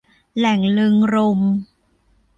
[0.37, 1.53] แหล่งเริงรมย์